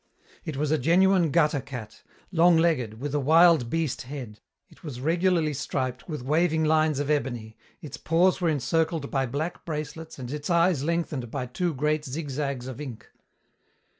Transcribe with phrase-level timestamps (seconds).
[0.45, 2.01] It was a genuine gutter cat,
[2.31, 4.39] long legged, with a wild beast head.
[4.67, 9.63] It was regularly striped with waving lines of ebony, its paws were encircled by black
[9.63, 13.11] bracelets and its eyes lengthened by two great zigzags of ink.